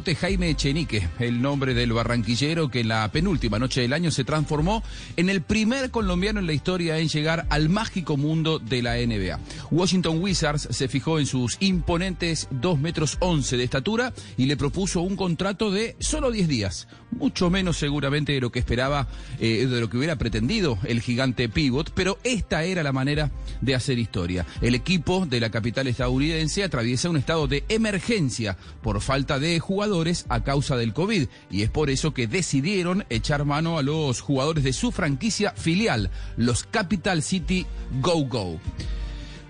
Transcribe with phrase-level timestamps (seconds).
[0.00, 4.82] Jaime Echenique, el nombre del barranquillero que en la penúltima noche del año se transformó
[5.16, 9.38] en el primer colombiano en la historia en llegar al mágico mundo de la NBA.
[9.70, 15.02] Washington Wizards se fijó en sus imponentes 2 metros 11 de estatura y le propuso
[15.02, 19.06] un contrato de solo 10 días, mucho menos seguramente de lo que esperaba,
[19.38, 23.74] eh, de lo que hubiera pretendido el gigante pivot, pero esta era la manera de
[23.74, 24.46] hacer historia.
[24.62, 29.89] El equipo de la capital estadounidense atraviesa un estado de emergencia por falta de jugadores
[30.28, 34.62] a causa del COVID y es por eso que decidieron echar mano a los jugadores
[34.62, 37.66] de su franquicia filial, los Capital City
[38.00, 38.60] Go Go.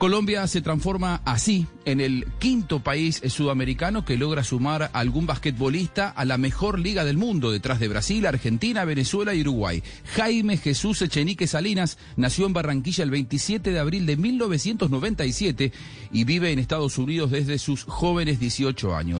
[0.00, 6.08] Colombia se transforma así en el quinto país sudamericano que logra sumar a algún basquetbolista
[6.08, 9.82] a la mejor liga del mundo, detrás de Brasil, Argentina, Venezuela y Uruguay.
[10.14, 15.72] Jaime Jesús Echenique Salinas nació en Barranquilla el 27 de abril de 1997
[16.12, 19.19] y vive en Estados Unidos desde sus jóvenes 18 años.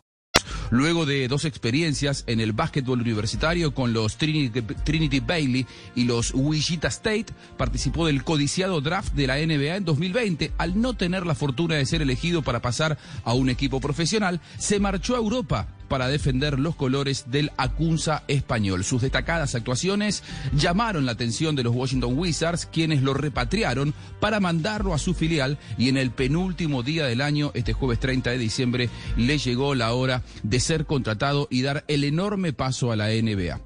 [0.71, 6.87] Luego de dos experiencias en el básquetbol universitario con los Trinity, Bailey y los Wichita
[6.87, 7.25] State,
[7.57, 10.53] participó del codiciado draft de la NBA en 2020.
[10.57, 14.79] Al no tener la fortuna de ser elegido para pasar a un equipo profesional, se
[14.79, 18.85] marchó a Europa para defender los colores del Acunza español.
[18.85, 20.23] Sus destacadas actuaciones
[20.55, 25.57] llamaron la atención de los Washington Wizards, quienes lo repatriaron para mandarlo a su filial
[25.77, 29.91] y en el penúltimo día del año, este jueves 30 de diciembre, le llegó la
[29.93, 33.59] hora de ser contratado y dar el enorme paso a la NBA.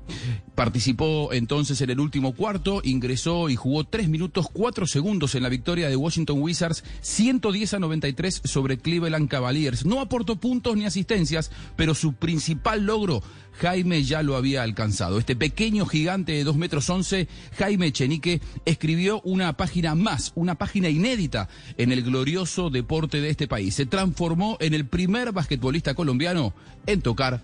[0.56, 5.50] Participó entonces en el último cuarto, ingresó y jugó 3 minutos 4 segundos en la
[5.50, 9.86] victoria de Washington Wizards 110 a 93 sobre Cleveland Cavaliers.
[9.86, 13.22] No aportó puntos ni asistencias, pero su principal logro
[13.60, 15.18] Jaime ya lo había alcanzado.
[15.18, 17.28] Este pequeño gigante de 2 metros 11,
[17.58, 23.48] Jaime Chenique, escribió una página más, una página inédita en el glorioso deporte de este
[23.48, 23.76] país.
[23.76, 26.54] Se transformó en el primer basquetbolista colombiano
[26.86, 27.44] en tocar